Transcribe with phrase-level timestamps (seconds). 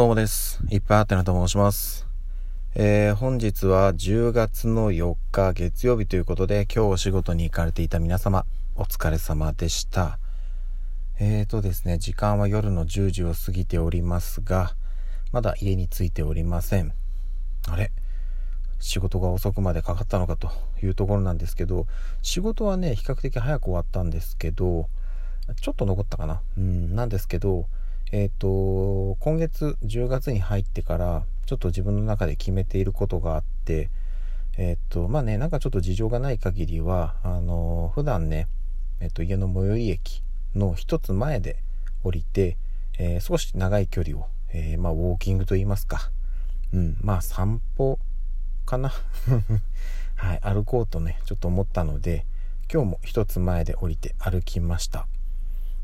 [0.00, 0.58] どうもです。
[0.70, 2.06] いっぱいあってなと申します。
[2.74, 10.18] えー、本日は10月の4日月曜日ということで、今日お仕事に行かれていた皆様、お疲れ様でした。
[11.18, 14.74] えーとですね、時間は夜の10時を過ぎておりますが、
[15.32, 16.94] まだ家に着いておりません。
[17.68, 17.92] あれ？
[18.78, 20.50] 仕事が遅くまでかかったのかと
[20.82, 21.86] いうところなんですけど、
[22.22, 24.88] 仕事はね、比較的早く終わったんですけど、
[25.60, 26.40] ちょっと残ったかな。
[26.56, 27.66] うん、なんですけど、
[28.12, 33.90] えっ、ー、と、今月10月に入ってから、ちょっと自分の中で決めていることがあって、
[34.58, 38.48] えっ、ー、と、まあね、なんかちょっと事情がない限りは、あの、普段ね、
[38.98, 40.22] えっ、と、家の最寄り駅
[40.56, 41.56] の一つ前で
[42.02, 42.56] 降りて、
[42.98, 46.10] えー、少し長い距離を、えまあ、ウォーキングと言いますか、
[46.72, 48.00] うん、まあ、散歩
[48.66, 48.92] かな？
[50.16, 52.26] はい、歩こうとね、ちょっと思ったので、
[52.72, 55.06] 今日も一つ前で降りて歩きました。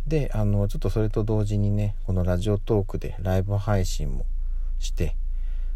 [0.07, 4.25] であのちょっとそれと同時にねこのラジオトークでライブ配信も
[4.79, 5.17] して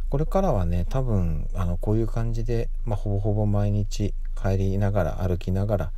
[0.09, 5.93] これからはね多分あのこういう感じで、まあ、ほぼほぼ毎日帰りながら歩きながら、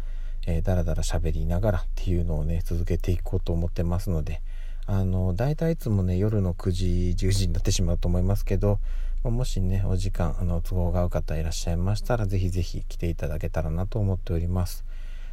[0.46, 4.40] えー、だらだら喋りながらっていうのをね続けていこうと思ってますので
[4.86, 6.86] あの大体いつもね夜の9時
[7.26, 8.80] 10時になってしまうと思いますけど、
[9.24, 14.84] ま、もしねお時間あの都合が合う方いらっしゃいましたら是非是非来ていただけたらなと思っております。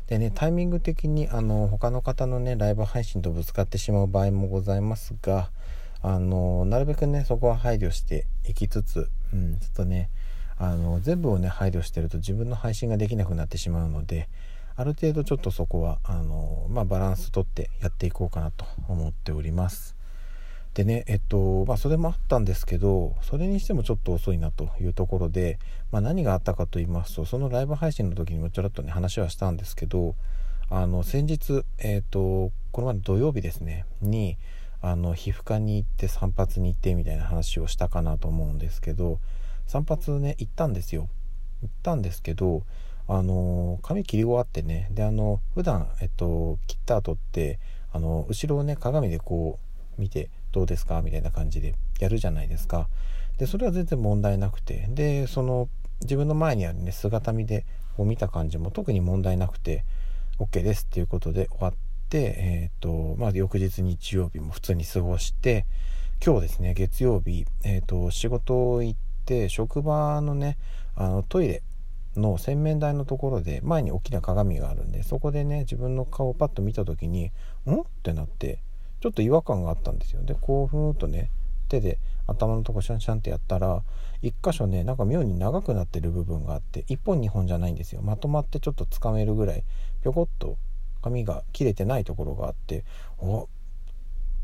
[0.10, 5.52] でね、タイミング的にあの他の方のね、ライブ配信とぶつかってしまう場合もございますが、
[6.02, 10.10] あのなるべくね、そこは配慮していきつつ、うん、ちょっとね、
[10.58, 14.30] あの全部をね、配慮してると自分の配信ができなくなってしまうので、
[14.76, 19.96] ある程度ちょっとそこは、あのまあ、バランスとってやっていこうかなと思っております。
[20.74, 25.60] でねえっとまあそれもあったんですけどそれにしてもちょっと遅いなというところで、
[25.92, 30.16] まあ、何があったかと言いますとそのライブ配信の時にもちょろっとね話はしたんですけど
[30.70, 34.38] あの先日えっとこの前の土曜日ですねに
[34.82, 39.20] あの皮膚科に行って散髪に行ってみたいな話をしたかなと思うんですけど
[39.68, 41.10] 散髪ね行ったんですよ。
[41.62, 42.64] 行ったんですけど
[43.08, 47.60] あの髪切り終わってねであの普段えっと切った後って
[47.92, 49.69] あの後ろをね鏡でこう
[50.00, 52.88] 見てどうですかみたいな感じでやるじゃないですか。
[53.38, 55.70] で、それは全然問題なくて、で、その
[56.02, 57.66] 自分の前にあるね、姿見で
[57.98, 59.86] こう見た感じも特に問題なくて、
[60.40, 61.74] OK ですっていうことで終わっ
[62.10, 65.66] て、えっ、ー、と、まあ、翌日日曜日も普通に過ごして、
[66.26, 70.58] 今日ですね、月曜日、えっ、ー、と、仕事行って、職場のね、
[70.96, 71.64] あの、トイレ
[72.16, 77.32] の洗面台のところで前に大きな鏡があるんでそこでね自分の顔をパッと見た時に
[77.66, 78.60] 「ん?」ってなって
[79.02, 80.24] ちょっと違和感があったんですよ。
[80.24, 81.30] でこうふーんとね
[81.68, 83.82] 手で頭のとこシャンシャンってやったら
[84.22, 88.02] 1箇所ねなんか妙に長くなってる部分があって1本2本じゃないんですよ。
[88.02, 89.64] まとまってちょっとつかめるぐらい
[90.04, 90.58] ぴょこっと
[91.02, 92.84] 髪が切れてないところがあって
[93.20, 93.48] お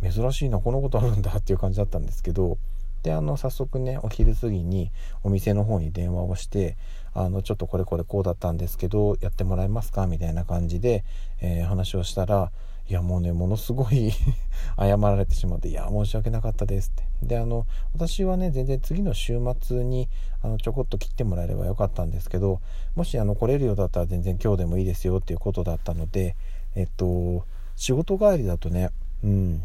[0.02, 2.58] 珍しいなこのことあるんだっていう感じだったんですけど
[3.04, 4.92] であの早速ねお昼過ぎに
[5.24, 6.76] お店の方に電話をして
[7.14, 10.08] あのちょっとこれこれこうだったんですけどやってもらえますか？
[10.08, 11.04] みたいな感じで、
[11.40, 12.52] えー、話をしたら
[12.88, 14.12] いやもうねものすごい
[14.78, 17.04] 謝られてしまっていや申し訳なかったですって。
[17.24, 20.08] であの私はね全然次の週末に
[20.44, 22.62] あのちょこっと切ってもらえればよかったんですけど
[22.96, 26.36] もしあの来れるようだったら全然今日でもいいですよっていうことだったので
[26.76, 27.46] えっと
[27.76, 28.92] 仕事帰りだとね
[29.24, 29.64] うん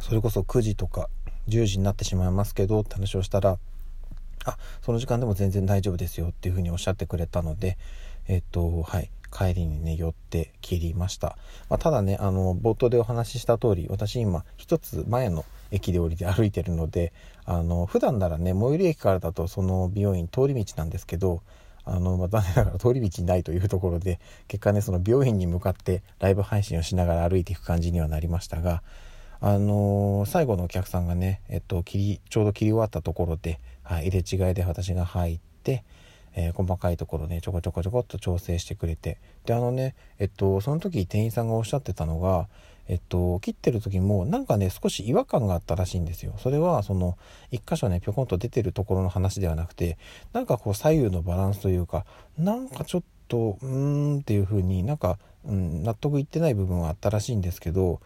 [0.00, 1.10] それこそ9時とか
[1.48, 3.58] 10時になってしまいますけどって話をしたら
[4.46, 7.76] あその時間でも全然大丈夫ですよっていうふうにおっしゃってくれたので
[8.28, 9.10] えっとはい。
[9.30, 11.36] 帰りにね、寄って切りました。
[11.68, 17.12] まあ、ただね、あの、冒頭でお話しした通り、私今、一つ前の駅で降りて歩いてるので、
[17.44, 21.42] あの、普段ならね、最寄り駅からだとその美容院通り道なんですけど、
[21.84, 28.82] あの、まあ、残念ながら通り道にないというところで、結果ね、その美容院に向かってライブ配信をしながら歩いていく感じにはなりましたが、
[29.40, 35.82] あのー、最後のお客さんがね、えっと、切り、ちょうど切り終わったところで、はい、入れ違いで私が入って、
[36.34, 42.48] えー、細かいところねちょこちょこちょこっと調整してくれてであのねえっとその時店員さんがおっしゃってたのが
[42.90, 46.34] えっと、切ってる時もなんかね少し違和感があったらしいんですよ。
[46.38, 47.16] それはその
[47.52, 49.96] 一箇所ねぴょこんと出てるところの話ではなくて
[50.32, 52.04] なんかこう左右のバランスというか
[52.36, 58.00] なんかちょっとうーんっていう風になんか、うん、納得いってない部分はあったらしいんですけど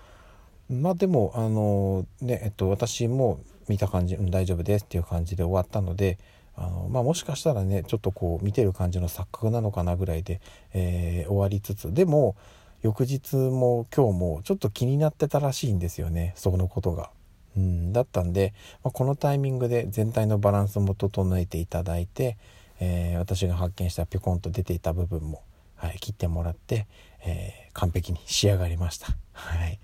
[0.68, 6.18] まあでもあのねえっと私も見た感じ、うん、大丈夫ですっていう感じで終わったので
[6.56, 10.40] あのまあ、もしかしたらねちょっとこう見てる感じの錯覚なのかなぐらいで、
[10.72, 12.36] えー、終わりつつでも
[12.82, 17.10] 翌日も今日もちょっと気になってたらしいんですよねそのことが。
[17.56, 18.52] うん、だったんで、
[18.82, 22.36] まあ、このタイミングで全体のバランスも整えていただいて、
[22.80, 25.42] えー、私が発見したピョコンと出ていた部分も、
[25.76, 26.88] はい、切ってもらって、
[27.24, 29.16] えー、完璧に仕上がりました。
[29.32, 29.78] はい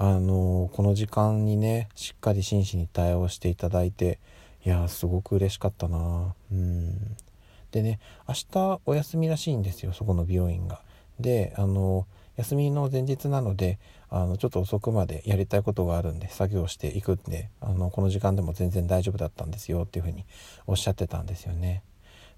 [0.00, 4.20] あのこの時間にねしっかり真摯に対応していただいて
[4.68, 6.34] いやすごく嬉しかったな。
[6.52, 7.16] うん。
[7.70, 7.98] でね
[8.28, 10.82] 明日お休みらしいんですよそこの美容院が。
[11.18, 12.06] であの
[12.36, 13.78] 休みの前日なので
[14.10, 20.26] あのちょっと遅くまでやりたいことがあるんで作業していくんであのこの時間でも全然大丈夫だったんですよっていうふうに
[20.66, 21.82] おっしゃってたんですよね。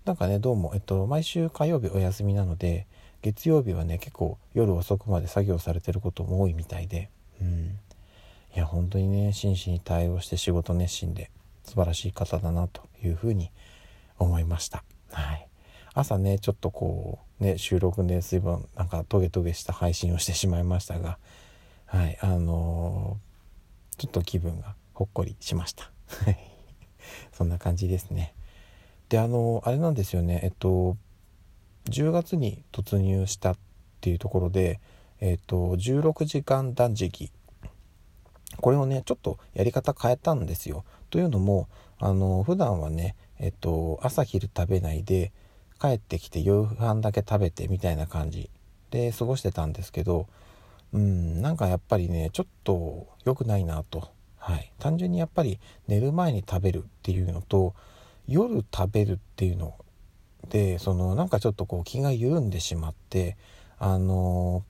[0.05, 2.87] なんかねどうも、えっと、毎週火曜日お休みなので
[3.23, 7.11] 月曜日はね結構夜遅くまで作業されてることも多いみたいで。
[7.41, 7.77] うん。
[8.55, 11.33] いや本当にね真摯に対応して仕事熱心で
[11.65, 13.51] 素晴らしい方だなというふうに
[14.19, 14.85] 思いました。
[15.13, 15.51] はい。
[15.95, 21.19] 朝ねちょっとこうね収録で随分なんかトゲトゲした配信をしてしまいましたが
[21.87, 25.91] はいあのー、ちょっと気分がほっこりしました。
[27.33, 28.35] そんな感じですね。
[29.09, 30.41] であのー、あれなんですよね。
[30.45, 30.97] えっと
[31.87, 33.59] 10月に突入したっ
[34.01, 34.81] ていうところで
[35.19, 37.33] えっと16時間断食
[38.61, 40.85] これをねちょっとやり方変えたんですよ。
[41.11, 41.69] というのも
[41.99, 45.33] あの普段はねえっと朝昼食べないで
[45.81, 48.51] 帰ってきて夕飯だけ食べてみたいな感じ
[48.91, 50.27] で過ごしてたんですけど
[50.93, 55.59] うんなんかやっぱりねちょっと良くないなと、はい、単純にやっぱり
[55.89, 57.75] 寝る前に食べるっていうのと
[58.27, 59.75] 夜食べるっていうの
[60.49, 63.37] でそのなんかちょっとこう気が緩んでしまって
[63.79, 64.65] あの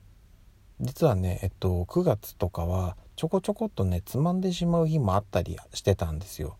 [0.79, 6.57] 実はねえっと9月とかはちょこちょこっとねつまんでしまう日もあったりしてたんですよ。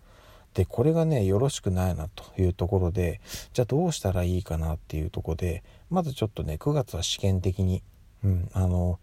[0.54, 3.20] でこれがねよろしくないなというところで
[3.52, 7.82] じゃあどうしたらいいかなっていうとこでまずちょっとね9月は試験的に、
[8.24, 9.00] うん、あの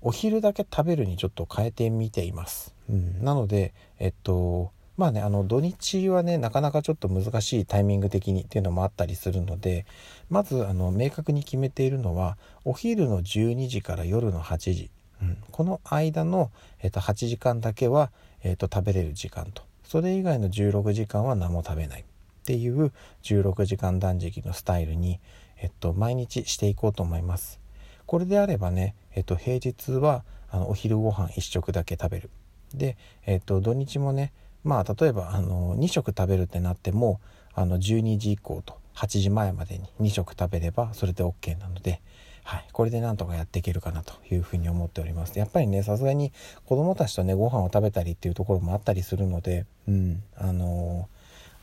[0.00, 9.84] お昼だけ食べるにちょっと変えてみています、うん、なのでえっとまあねあの土日はねなかなかちょっと難しいタイミング的にっていうのもあったりするので
[10.30, 14.90] まずあの明確に決めているのはお昼の12時から夜の8時、
[15.22, 16.50] うん、この間の、
[16.80, 18.10] えっと、8時間だけは、
[18.42, 22.04] えっと、食べれる時間とそれ以外の16時間は何も食べないっ
[22.44, 22.92] ていう
[23.22, 25.20] 16時間断食のスタイルに、
[25.58, 27.60] えっと、毎日していこうと思います。
[28.06, 32.30] これであればね、えっと、平日はあのお昼ご飯1食だけ食べる。
[32.72, 34.32] で、えっと、土日もね
[34.64, 37.20] まあ例えばあの2食食べるってなっても
[37.54, 42.00] あの12時以降と8時前までに2食食べればそれで OK なので、
[42.48, 45.38] はい、これでなんとかやっていけるかなというふうに思っております。
[45.38, 46.32] やっぱりねさすがに
[46.64, 50.22] 子供たちとねご飯を食べたりっていうところもあったりするのでうん。
[50.34, 51.10] あの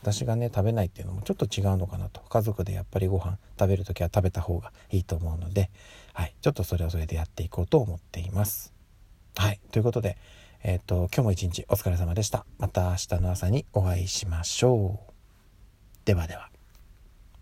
[0.04, 2.20] ー、私がね食べないっていうのもちょっと違うのかなと。
[2.20, 5.70] 家族でやっぱりご飯食べる時は食べた方がいいと思うので、
[6.12, 8.72] はい、ちょっとそれはそれでやっていこうと思っています。
[9.34, 9.58] はい。
[9.72, 10.16] ということで
[10.62, 12.46] えっ、ー、と今日も一日お疲れ様でした。
[12.58, 15.12] また明日の朝にお会いしましょう。
[16.04, 16.55] ではでは。